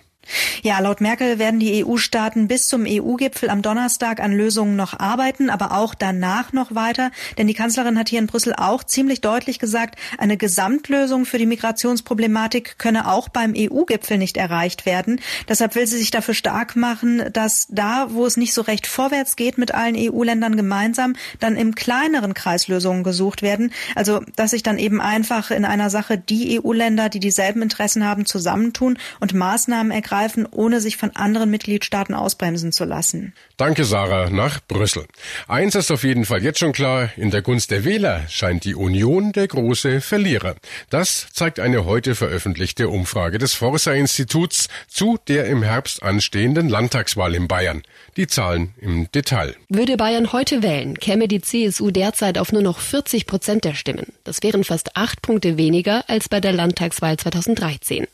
Ja, 0.62 0.80
laut 0.80 1.02
Merkel 1.02 1.40
werden 1.40 1.60
die 1.60 1.86
EU-Staaten 1.86 2.48
bis 2.48 2.66
zum 2.66 2.86
EU-Gipfel 2.88 3.50
am 3.50 3.62
Donnerstag 3.62 4.20
an 4.20 4.34
Lösungen 4.34 4.76
noch 4.76 5.00
arbeiten, 5.00 5.50
aber 5.50 5.72
auch 5.72 5.96
danach 5.96 6.54
noch 6.54 6.76
weiter. 6.76 7.12
Denn 7.38 7.48
die 7.48 7.54
Kanzlerin 7.54 7.98
hat 7.98 8.10
hier 8.10 8.20
in 8.20 8.28
Brüssel 8.28 8.54
auch 8.56 8.84
ziemlich 8.84 9.22
deutlich 9.22 9.60
gesagt, 9.60 10.00
eine 10.18 10.38
Gesamtlösung 10.38 11.26
für 11.26 11.38
die 11.38 11.46
Migrationsproblematik 11.46 12.78
könne 12.78 13.12
auch 13.12 13.30
beim 13.30 13.54
EU-Gipfel 13.56 14.18
nicht 14.18 14.38
erreicht 14.38 14.86
werden. 14.86 15.22
Deshalb 15.48 15.76
will 15.76 15.88
sie 15.88 15.98
sich 15.98 16.12
dafür 16.12 16.34
stark 16.34 16.76
machen, 16.76 17.24
dass 17.34 17.68
da, 17.70 18.08
wo 18.10 18.26
es 18.26 18.38
nicht 18.38 18.54
so 18.54 18.62
recht 18.62 18.88
vorwärts 18.88 19.36
geht 19.36 19.58
mit 19.58 19.74
allen 19.74 19.96
EU-Ländern 19.98 20.56
gemeinsam, 20.56 21.16
dann 21.40 21.56
im 21.56 21.76
kleineren 21.76 22.34
Kreis 22.34 22.68
Lösungen 22.68 23.04
gesucht 23.04 23.42
werden. 23.42 23.72
Also, 23.96 24.22
dass 24.36 24.52
sich 24.52 24.64
dann 24.64 24.78
eben 24.78 25.02
einfach 25.02 25.52
in 25.52 25.66
einer 25.66 25.90
Sache 25.90 26.18
die 26.18 26.60
EU-Länder, 26.60 27.10
die 27.10 27.20
dieselben 27.20 27.62
Interessen 27.62 28.06
haben, 28.06 28.26
zusammentun 28.26 28.98
und 29.20 29.34
Maßnahmen 29.34 29.92
ergreifen, 29.92 30.19
ergreifen, 30.20 30.48
ohne 30.52 30.82
sich 30.82 30.98
von 30.98 31.16
anderen 31.16 31.50
Mitgliedstaaten 31.50 32.14
ausbremsen 32.14 32.72
zu 32.72 32.86
lassen. 32.86 33.34
Danke, 33.58 33.86
Sarah, 33.86 34.30
nach 34.30 34.60
Brüssel. 34.68 35.06
Eins 35.48 35.76
ist 35.76 35.92
auf 35.92 36.04
jeden 36.04 36.26
Fall 36.26 36.44
jetzt 36.44 36.60
schon 36.60 36.74
klar, 36.74 37.10
in 37.16 37.32
der 37.32 37.42
Gunst 37.42 37.72
der 37.72 37.86
Wähler 37.86 38.26
scheint 38.30 38.66
die 38.66 38.76
Union 38.76 39.32
der 39.32 39.48
große 39.48 40.02
Verlierer. 40.02 40.56
Das 40.90 41.28
zeigt 41.34 41.60
eine 41.60 41.86
heute 41.86 42.16
veröffentlichte 42.16 42.90
Umfrage 42.90 43.38
des 43.38 43.54
Forsa 43.54 43.94
Instituts 43.94 44.68
zu 44.88 45.18
der 45.28 45.46
im 45.46 45.64
Herbst 45.64 46.04
anstehenden 46.04 46.70
Landtagswahl 46.70 47.36
in 47.36 47.48
Bayern. 47.48 47.84
Die 48.18 48.28
Zahlen 48.28 48.74
im 48.80 49.10
Detail. 49.12 49.56
Würde 49.70 49.98
Bayern 49.98 50.34
heute 50.34 50.62
wählen, 50.62 50.98
käme 50.98 51.28
die 51.28 51.42
CSU 51.42 51.92
derzeit 51.92 52.38
auf 52.38 52.52
nur 52.52 52.62
noch 52.62 52.80
40 52.80 53.26
Prozent 53.26 53.64
der 53.64 53.74
Stimmen. 53.74 54.08
Das 54.24 54.44
wären 54.44 54.64
fast 54.64 54.96
acht 54.96 55.22
Punkte 55.22 55.58
weniger 55.58 56.04
als 56.10 56.28
bei 56.28 56.40
der 56.40 56.52
Landtagswahl 56.52 57.18
2013. 57.18 58.08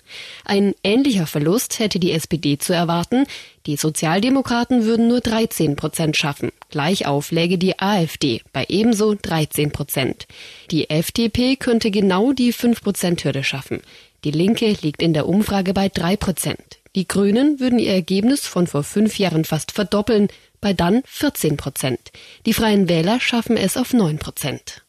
Ein 0.44 0.74
ähnlicher 0.84 1.28
Verlust 1.28 1.80
hätte 1.80 1.95
die 2.00 2.12
SPD 2.12 2.58
zu 2.58 2.74
erwarten. 2.74 3.26
Die 3.66 3.78
Sozialdemokraten 3.78 4.86
würden 4.86 5.08
nur 5.08 5.22
13 5.22 5.76
Prozent 5.76 6.18
schaffen. 6.18 6.52
Gleich 6.70 7.08
auf 7.08 7.32
läge 7.32 7.58
die 7.58 7.80
AfD 7.80 8.42
bei 8.54 8.66
ebenso 8.70 9.16
13 9.20 9.72
Prozent. 9.72 10.28
Die 10.72 10.90
FDP 10.90 11.56
könnte 11.56 11.92
genau 11.92 12.32
die 12.32 12.52
5 12.52 12.82
Prozent 12.82 13.24
Hürde 13.24 13.44
schaffen. 13.44 13.82
Die 14.24 14.32
Linke 14.32 14.76
liegt 14.82 15.02
in 15.02 15.14
der 15.14 15.28
Umfrage 15.28 15.74
bei 15.74 15.90
3 15.90 16.18
Prozent. 16.18 16.80
Die 16.96 17.08
Grünen 17.08 17.60
würden 17.60 17.78
ihr 17.78 17.92
Ergebnis 17.92 18.48
von 18.48 18.68
vor 18.68 18.84
fünf 18.84 19.20
Jahren 19.20 19.44
fast 19.44 19.74
verdoppeln, 19.74 20.30
bei 20.62 20.74
dann 20.74 21.04
14 21.06 21.58
Prozent. 21.58 22.00
Die 22.46 22.54
Freien 22.54 22.90
Wähler 22.90 23.20
schaffen 23.20 23.58
es 23.58 23.78
auf 23.78 23.94
9 23.94 24.18
Prozent. 24.18 24.82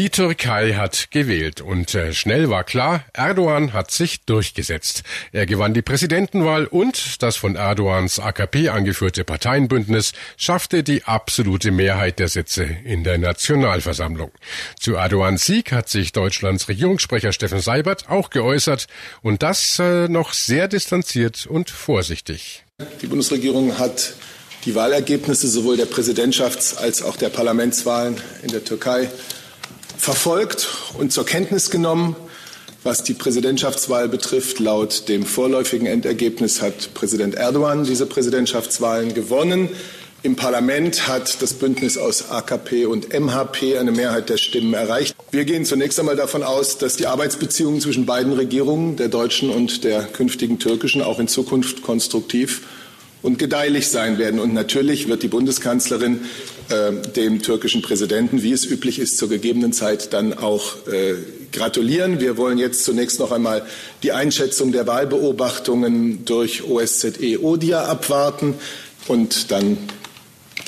Die 0.00 0.08
Türkei 0.08 0.76
hat 0.76 1.10
gewählt 1.10 1.60
und 1.60 1.94
äh, 1.94 2.14
schnell 2.14 2.48
war 2.48 2.64
klar, 2.64 3.04
Erdogan 3.12 3.74
hat 3.74 3.90
sich 3.90 4.22
durchgesetzt. 4.24 5.02
Er 5.30 5.44
gewann 5.44 5.74
die 5.74 5.82
Präsidentenwahl 5.82 6.64
und 6.64 7.22
das 7.22 7.36
von 7.36 7.54
Erdogans 7.54 8.18
AKP 8.18 8.70
angeführte 8.70 9.24
Parteienbündnis 9.24 10.14
schaffte 10.38 10.82
die 10.82 11.04
absolute 11.04 11.70
Mehrheit 11.70 12.18
der 12.18 12.28
Sitze 12.28 12.62
in 12.62 13.04
der 13.04 13.18
Nationalversammlung. 13.18 14.30
Zu 14.78 14.94
Erdogans 14.94 15.44
Sieg 15.44 15.70
hat 15.70 15.90
sich 15.90 16.12
Deutschlands 16.12 16.70
Regierungssprecher 16.70 17.34
Steffen 17.34 17.60
Seibert 17.60 18.08
auch 18.08 18.30
geäußert 18.30 18.86
und 19.20 19.42
das 19.42 19.78
äh, 19.80 20.08
noch 20.08 20.32
sehr 20.32 20.66
distanziert 20.66 21.44
und 21.44 21.68
vorsichtig. 21.68 22.64
Die 23.02 23.06
Bundesregierung 23.06 23.78
hat 23.78 24.14
die 24.64 24.74
Wahlergebnisse 24.74 25.46
sowohl 25.46 25.76
der 25.76 25.88
Präsidentschafts- 25.88 26.78
als 26.78 27.02
auch 27.02 27.18
der 27.18 27.28
Parlamentswahlen 27.28 28.16
in 28.42 28.48
der 28.48 28.64
Türkei 28.64 29.10
verfolgt 30.00 30.68
und 30.98 31.12
zur 31.12 31.26
Kenntnis 31.26 31.70
genommen. 31.70 32.16
Was 32.82 33.04
die 33.04 33.12
Präsidentschaftswahl 33.12 34.08
betrifft, 34.08 34.58
laut 34.58 35.08
dem 35.08 35.26
vorläufigen 35.26 35.86
Endergebnis 35.86 36.62
hat 36.62 36.94
Präsident 36.94 37.34
Erdogan 37.34 37.84
diese 37.84 38.06
Präsidentschaftswahlen 38.06 39.12
gewonnen. 39.12 39.68
Im 40.22 40.36
Parlament 40.36 41.06
hat 41.06 41.42
das 41.42 41.52
Bündnis 41.52 41.98
aus 41.98 42.30
AKP 42.30 42.86
und 42.86 43.12
MHP 43.12 43.78
eine 43.78 43.92
Mehrheit 43.92 44.30
der 44.30 44.38
Stimmen 44.38 44.72
erreicht. 44.72 45.14
Wir 45.30 45.44
gehen 45.44 45.66
zunächst 45.66 45.98
einmal 46.00 46.16
davon 46.16 46.42
aus, 46.42 46.78
dass 46.78 46.96
die 46.96 47.06
Arbeitsbeziehungen 47.06 47.80
zwischen 47.80 48.06
beiden 48.06 48.32
Regierungen, 48.32 48.96
der 48.96 49.08
deutschen 49.08 49.50
und 49.50 49.84
der 49.84 50.02
künftigen 50.04 50.58
türkischen, 50.58 51.02
auch 51.02 51.18
in 51.18 51.28
Zukunft 51.28 51.82
konstruktiv 51.82 52.62
und 53.22 53.38
gedeihlich 53.38 53.88
sein 53.88 54.18
werden. 54.18 54.40
Und 54.40 54.54
natürlich 54.54 55.08
wird 55.08 55.22
die 55.22 55.28
Bundeskanzlerin 55.28 56.20
äh, 56.68 56.92
dem 57.12 57.42
türkischen 57.42 57.82
Präsidenten, 57.82 58.42
wie 58.42 58.52
es 58.52 58.64
üblich 58.64 58.98
ist, 58.98 59.18
zur 59.18 59.28
gegebenen 59.28 59.72
Zeit 59.72 60.12
dann 60.12 60.32
auch 60.32 60.86
äh, 60.86 61.14
gratulieren. 61.52 62.20
Wir 62.20 62.36
wollen 62.36 62.58
jetzt 62.58 62.84
zunächst 62.84 63.18
noch 63.18 63.32
einmal 63.32 63.62
die 64.02 64.12
Einschätzung 64.12 64.72
der 64.72 64.86
Wahlbeobachtungen 64.86 66.24
durch 66.24 66.64
OSZE 66.64 67.42
ODIA 67.42 67.84
abwarten 67.84 68.54
und 69.08 69.50
dann 69.50 69.78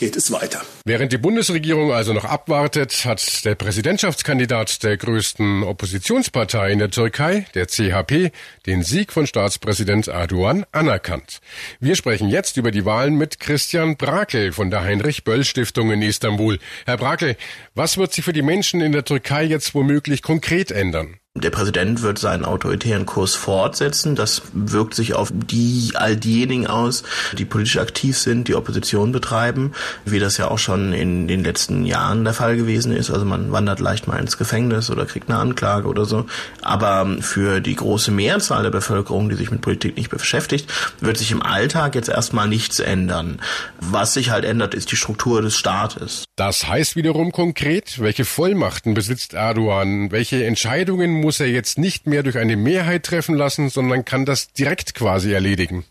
geht 0.02 0.16
es 0.16 0.32
weiter. 0.32 0.62
Während 0.84 1.12
die 1.12 1.18
Bundesregierung 1.18 1.92
also 1.92 2.12
noch 2.12 2.24
abwartet, 2.24 3.04
hat 3.04 3.44
der 3.44 3.54
Präsidentschaftskandidat 3.54 4.82
der 4.82 4.96
größten 4.96 5.62
Oppositionspartei 5.62 6.72
in 6.72 6.80
der 6.80 6.90
Türkei, 6.90 7.46
der 7.54 7.68
CHP, 7.68 8.32
den 8.66 8.82
Sieg 8.82 9.12
von 9.12 9.28
Staatspräsident 9.28 10.08
Erdogan 10.08 10.66
anerkannt. 10.72 11.40
Wir 11.78 11.94
sprechen 11.94 12.28
jetzt 12.28 12.56
über 12.56 12.72
die 12.72 12.84
Wahlen 12.84 13.14
mit 13.14 13.38
Christian 13.38 13.96
Brakel 13.96 14.50
von 14.50 14.72
der 14.72 14.82
Heinrich 14.82 15.22
Böll 15.22 15.44
Stiftung 15.44 15.92
in 15.92 16.02
Istanbul. 16.02 16.58
Herr 16.84 16.96
Brakel, 16.96 17.36
was 17.76 17.96
wird 17.96 18.12
sich 18.12 18.24
für 18.24 18.32
die 18.32 18.42
Menschen 18.42 18.80
in 18.80 18.90
der 18.90 19.04
Türkei 19.04 19.44
jetzt 19.44 19.72
womöglich 19.72 20.22
konkret 20.22 20.72
ändern? 20.72 21.20
Der 21.34 21.48
Präsident 21.48 22.02
wird 22.02 22.18
seinen 22.18 22.44
autoritären 22.44 23.06
Kurs 23.06 23.34
fortsetzen. 23.34 24.14
Das 24.14 24.42
wirkt 24.52 24.94
sich 24.94 25.14
auf 25.14 25.30
die, 25.32 25.92
all 25.94 26.14
diejenigen 26.14 26.66
aus, 26.66 27.04
die 27.38 27.46
politisch 27.46 27.78
aktiv 27.78 28.18
sind, 28.18 28.48
die 28.48 28.54
Opposition 28.54 29.12
betreiben, 29.12 29.72
wie 30.04 30.18
das 30.18 30.36
ja 30.36 30.48
auch 30.48 30.58
schon 30.58 30.92
in 30.92 31.28
den 31.28 31.42
letzten 31.42 31.86
Jahren 31.86 32.24
der 32.24 32.34
Fall 32.34 32.56
gewesen 32.58 32.94
ist. 32.94 33.10
Also 33.10 33.24
man 33.24 33.50
wandert 33.50 33.80
leicht 33.80 34.08
mal 34.08 34.18
ins 34.18 34.36
Gefängnis 34.36 34.90
oder 34.90 35.06
kriegt 35.06 35.30
eine 35.30 35.38
Anklage 35.38 35.88
oder 35.88 36.04
so. 36.04 36.26
Aber 36.60 37.16
für 37.22 37.62
die 37.62 37.76
große 37.76 38.10
Mehrzahl 38.10 38.62
der 38.62 38.70
Bevölkerung, 38.70 39.30
die 39.30 39.36
sich 39.36 39.50
mit 39.50 39.62
Politik 39.62 39.96
nicht 39.96 40.10
beschäftigt, 40.10 40.70
wird 41.00 41.16
sich 41.16 41.30
im 41.30 41.40
Alltag 41.40 41.94
jetzt 41.94 42.10
erstmal 42.10 42.46
nichts 42.46 42.78
ändern. 42.78 43.40
Was 43.80 44.12
sich 44.12 44.28
halt 44.28 44.44
ändert, 44.44 44.74
ist 44.74 44.92
die 44.92 44.96
Struktur 44.96 45.40
des 45.40 45.56
Staates. 45.56 46.24
Das 46.36 46.68
heißt 46.68 46.94
wiederum 46.94 47.32
konkret, 47.32 48.00
welche 48.00 48.26
Vollmachten 48.26 48.92
besitzt 48.92 49.32
Erdogan, 49.32 50.12
welche 50.12 50.44
Entscheidungen 50.44 51.21
muss 51.22 51.40
er 51.40 51.46
jetzt 51.46 51.78
nicht 51.78 52.06
mehr 52.06 52.22
durch 52.22 52.36
eine 52.36 52.56
Mehrheit 52.56 53.04
treffen 53.04 53.34
lassen, 53.34 53.70
sondern 53.70 54.04
kann 54.04 54.26
das 54.26 54.52
direkt 54.52 54.94
quasi 54.94 55.32
erledigen. 55.32 55.86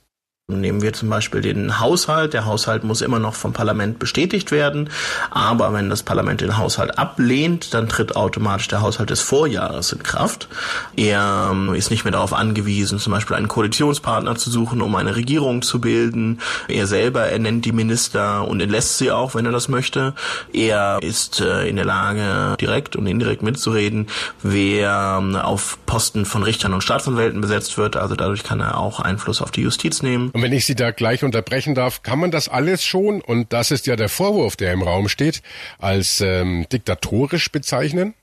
Nehmen 0.60 0.82
wir 0.82 0.94
zum 0.94 1.10
Beispiel 1.10 1.42
den 1.42 1.80
Haushalt. 1.80 2.34
Der 2.34 2.46
Haushalt 2.46 2.84
muss 2.84 3.02
immer 3.02 3.20
noch 3.20 3.36
vom 3.36 3.54
Parlament 3.54 4.00
bestätigt 4.00 4.52
werden. 4.52 4.90
Aber 5.30 5.74
wenn 5.74 5.90
das 5.90 6.04
Parlament 6.04 6.42
den 6.42 6.58
Haushalt 6.58 6.98
ablehnt, 6.98 7.74
dann 7.74 7.88
tritt 7.88 8.16
automatisch 8.16 8.68
der 8.68 8.82
Haushalt 8.82 9.10
des 9.10 9.22
Vorjahres 9.22 9.94
in 9.94 10.04
Kraft. 10.04 10.48
Er 10.96 11.50
ähm, 11.52 11.74
ist 11.74 11.90
nicht 11.90 12.04
mehr 12.04 12.12
darauf 12.12 12.34
angewiesen, 12.34 13.00
zum 13.00 13.14
Beispiel 13.14 13.36
einen 13.36 13.48
Koalitionspartner 13.48 14.36
zu 14.36 14.50
suchen, 14.50 14.82
um 14.82 14.96
eine 14.96 15.16
Regierung 15.16 15.62
zu 15.62 15.80
bilden. 15.80 16.42
Er 16.68 16.88
selber 16.88 17.22
ernennt 17.22 17.66
die 17.66 17.72
Minister 17.72 18.48
und 18.48 18.62
entlässt 18.62 18.98
sie 18.98 19.12
auch, 19.12 19.36
wenn 19.36 19.46
er 19.46 19.52
das 19.52 19.70
möchte. 19.70 20.14
Er 20.52 21.00
ist 21.02 21.40
äh, 21.40 21.68
in 21.68 21.78
der 21.78 21.86
Lage, 21.86 22.58
direkt 22.60 22.96
und 22.96 23.08
indirekt 23.08 23.42
mitzureden, 23.42 24.08
wer 24.44 25.20
ähm, 25.20 25.36
auf 25.36 25.78
Posten 25.86 26.26
von 26.26 26.44
Richtern 26.44 26.74
und 26.74 26.82
Staatsanwälten 26.82 27.42
besetzt 27.42 27.78
wird. 27.78 27.96
Also 27.96 28.16
dadurch 28.16 28.44
kann 28.44 28.60
er 28.60 28.78
auch 28.78 29.00
Einfluss 29.00 29.42
auf 29.42 29.52
die 29.52 29.62
Justiz 29.62 30.02
nehmen. 30.02 30.31
Und 30.34 30.42
wenn 30.42 30.54
ich 30.54 30.66
Sie 30.66 30.76
da 30.76 30.92
gleich 30.92 31.24
unterbrechen 31.24 31.76
darf, 31.76 32.04
kann 32.04 32.20
man 32.20 32.32
das 32.32 32.48
alles 32.48 32.84
schon, 32.84 33.22
und 33.22 33.54
das 33.54 33.72
ist 33.72 33.88
ja 33.88 33.96
der 33.96 34.10
Vorwurf, 34.10 34.56
der 34.56 34.74
im 34.74 34.82
Raum 34.82 35.10
steht, 35.10 35.42
als 35.80 36.22
ähm, 36.22 36.66
diktatorisch 36.72 37.52
bezeichnen? 37.52 38.14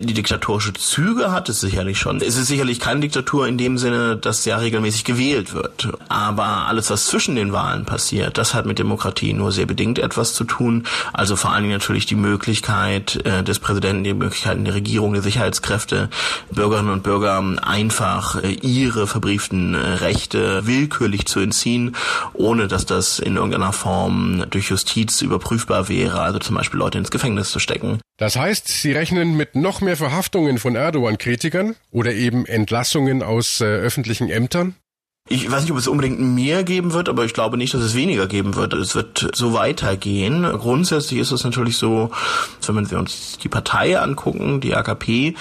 Die 0.00 0.12
diktatorische 0.12 0.72
Züge 0.72 1.30
hat 1.30 1.48
es 1.48 1.60
sicherlich 1.60 1.98
schon. 1.98 2.16
Es 2.16 2.36
ist 2.36 2.48
sicherlich 2.48 2.80
keine 2.80 2.98
Diktatur 2.98 3.46
in 3.46 3.56
dem 3.56 3.78
Sinne, 3.78 4.16
dass 4.16 4.44
ja 4.44 4.56
regelmäßig 4.56 5.04
gewählt 5.04 5.54
wird. 5.54 5.88
Aber 6.08 6.66
alles, 6.66 6.90
was 6.90 7.06
zwischen 7.06 7.36
den 7.36 7.52
Wahlen 7.52 7.84
passiert, 7.84 8.36
das 8.36 8.54
hat 8.54 8.66
mit 8.66 8.80
Demokratie 8.80 9.32
nur 9.32 9.52
sehr 9.52 9.66
bedingt 9.66 10.00
etwas 10.00 10.34
zu 10.34 10.42
tun. 10.42 10.82
Also 11.12 11.36
vor 11.36 11.52
allen 11.52 11.62
Dingen 11.62 11.74
natürlich 11.74 12.06
die 12.06 12.16
Möglichkeit 12.16 13.24
äh, 13.24 13.44
des 13.44 13.60
Präsidenten, 13.60 14.02
die 14.02 14.14
Möglichkeiten 14.14 14.64
der 14.64 14.74
Regierung, 14.74 15.12
der 15.12 15.22
Sicherheitskräfte, 15.22 16.10
Bürgerinnen 16.50 16.90
und 16.90 17.04
Bürger 17.04 17.40
einfach 17.62 18.42
äh, 18.42 18.50
ihre 18.50 19.06
verbrieften 19.06 19.74
äh, 19.74 19.78
Rechte 19.78 20.66
willkürlich 20.66 21.26
zu 21.26 21.38
entziehen, 21.38 21.94
ohne 22.32 22.66
dass 22.66 22.84
das 22.84 23.20
in 23.20 23.36
irgendeiner 23.36 23.72
Form 23.72 24.44
durch 24.50 24.70
Justiz 24.70 25.22
überprüfbar 25.22 25.88
wäre. 25.88 26.20
Also 26.20 26.40
zum 26.40 26.56
Beispiel 26.56 26.80
Leute 26.80 26.98
ins 26.98 27.12
Gefängnis 27.12 27.52
zu 27.52 27.60
stecken. 27.60 28.00
Das 28.16 28.36
heißt, 28.36 28.68
Sie 28.68 28.92
rechnen 28.92 29.36
mit 29.36 29.56
noch 29.56 29.80
mehr 29.80 29.96
Verhaftungen 29.96 30.58
von 30.58 30.76
Erdogan-Kritikern 30.76 31.74
oder 31.90 32.12
eben 32.12 32.46
Entlassungen 32.46 33.22
aus 33.22 33.60
äh, 33.60 33.64
öffentlichen 33.64 34.30
Ämtern? 34.30 34.76
Ich 35.30 35.50
weiß 35.50 35.62
nicht, 35.62 35.72
ob 35.72 35.78
es 35.78 35.88
unbedingt 35.88 36.20
mehr 36.20 36.64
geben 36.64 36.92
wird, 36.92 37.08
aber 37.08 37.24
ich 37.24 37.32
glaube 37.32 37.56
nicht, 37.56 37.72
dass 37.72 37.80
es 37.80 37.94
weniger 37.94 38.26
geben 38.26 38.56
wird. 38.56 38.74
Es 38.74 38.94
wird 38.94 39.30
so 39.32 39.54
weitergehen. 39.54 40.42
Grundsätzlich 40.42 41.18
ist 41.18 41.30
es 41.30 41.44
natürlich 41.44 41.78
so, 41.78 42.10
wenn 42.66 42.90
wir 42.90 42.98
uns 42.98 43.38
die 43.42 43.48
Partei 43.48 43.98
angucken, 43.98 44.60
die 44.60 44.74
AKP, 44.74 45.34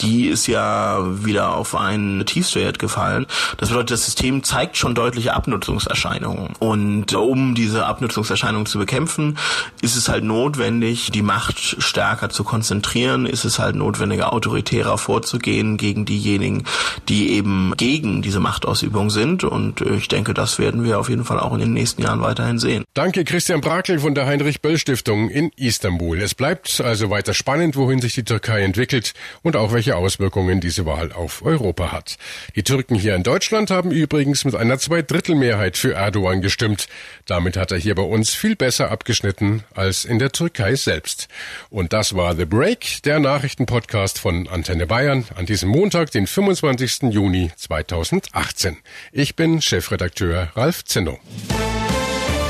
die 0.00 0.26
ist 0.26 0.48
ja 0.48 0.98
wieder 1.24 1.54
auf 1.54 1.74
einen 1.74 2.26
Tiefstwert 2.26 2.78
gefallen. 2.78 3.24
Das 3.56 3.70
bedeutet, 3.70 3.92
das 3.92 4.04
System 4.04 4.42
zeigt 4.42 4.76
schon 4.76 4.94
deutliche 4.94 5.32
Abnutzungserscheinungen. 5.32 6.50
Und 6.58 7.14
um 7.14 7.54
diese 7.54 7.86
Abnutzungserscheinungen 7.86 8.66
zu 8.66 8.78
bekämpfen, 8.78 9.38
ist 9.80 9.96
es 9.96 10.10
halt 10.10 10.24
notwendig, 10.24 11.10
die 11.10 11.22
Macht 11.22 11.58
stärker 11.58 12.28
zu 12.28 12.44
konzentrieren, 12.44 13.24
ist 13.24 13.46
es 13.46 13.58
halt 13.58 13.76
notwendig, 13.76 14.24
autoritärer 14.24 14.98
vorzugehen 14.98 15.78
gegen 15.78 16.04
diejenigen, 16.04 16.64
die 17.08 17.30
eben 17.30 17.72
gegen 17.78 18.20
diese 18.20 18.38
Machtausübung 18.38 19.08
sind 19.08 19.21
sind. 19.22 19.44
Und 19.44 19.80
äh, 19.80 19.94
ich 19.94 20.08
denke, 20.08 20.34
das 20.34 20.58
werden 20.58 20.84
wir 20.84 20.98
auf 20.98 21.08
jeden 21.08 21.24
Fall 21.24 21.38
auch 21.38 21.52
in 21.54 21.60
den 21.60 21.72
nächsten 21.72 22.02
Jahren 22.02 22.20
weiterhin 22.20 22.58
sehen. 22.58 22.84
Danke, 22.94 23.24
Christian 23.24 23.60
Brakel 23.60 24.00
von 24.00 24.14
der 24.14 24.26
Heinrich-Böll-Stiftung 24.26 25.30
in 25.30 25.50
Istanbul. 25.56 26.20
Es 26.20 26.34
bleibt 26.34 26.80
also 26.80 27.10
weiter 27.10 27.34
spannend, 27.34 27.76
wohin 27.76 28.00
sich 28.00 28.14
die 28.14 28.24
Türkei 28.24 28.62
entwickelt 28.62 29.14
und 29.42 29.56
auch 29.56 29.72
welche 29.72 29.96
Auswirkungen 29.96 30.60
diese 30.60 30.84
Wahl 30.86 31.12
auf 31.12 31.44
Europa 31.44 31.92
hat. 31.92 32.16
Die 32.56 32.62
Türken 32.62 32.96
hier 32.96 33.14
in 33.14 33.22
Deutschland 33.22 33.70
haben 33.70 33.90
übrigens 33.90 34.44
mit 34.44 34.54
einer 34.54 34.78
Zweidrittelmehrheit 34.78 35.76
für 35.76 35.94
Erdogan 35.94 36.42
gestimmt. 36.42 36.88
Damit 37.26 37.56
hat 37.56 37.72
er 37.72 37.78
hier 37.78 37.94
bei 37.94 38.02
uns 38.02 38.30
viel 38.30 38.56
besser 38.56 38.90
abgeschnitten 38.90 39.62
als 39.74 40.04
in 40.04 40.18
der 40.18 40.32
Türkei 40.32 40.74
selbst. 40.74 41.28
Und 41.70 41.92
das 41.92 42.16
war 42.16 42.34
The 42.34 42.44
Break, 42.44 43.02
der 43.04 43.20
Nachrichtenpodcast 43.20 44.18
von 44.18 44.48
Antenne 44.48 44.86
Bayern 44.86 45.24
an 45.36 45.46
diesem 45.46 45.68
Montag, 45.68 46.10
den 46.10 46.26
25. 46.26 47.12
Juni 47.12 47.50
2018. 47.56 48.76
Ich 49.14 49.36
bin 49.36 49.60
Chefredakteur 49.60 50.48
Ralf 50.54 50.86
Zinno. 50.86 51.18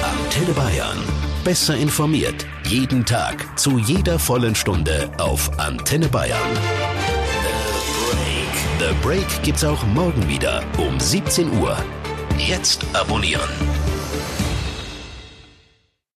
Antenne 0.00 0.52
Bayern. 0.52 0.96
Besser 1.42 1.74
informiert. 1.74 2.46
Jeden 2.68 3.04
Tag. 3.04 3.58
Zu 3.58 3.78
jeder 3.78 4.16
vollen 4.16 4.54
Stunde 4.54 5.10
auf 5.18 5.58
Antenne 5.58 6.06
Bayern. 6.06 6.38
The 7.42 8.14
Break. 8.14 8.78
The 8.78 8.94
Break 9.02 9.42
gibt's 9.42 9.64
auch 9.64 9.84
morgen 9.86 10.28
wieder 10.28 10.62
um 10.78 11.00
17 11.00 11.50
Uhr. 11.58 11.76
Jetzt 12.38 12.86
abonnieren. 12.92 13.50